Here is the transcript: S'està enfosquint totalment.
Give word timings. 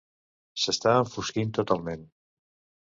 S'està 0.61 0.95
enfosquint 1.03 1.55
totalment. 1.61 2.11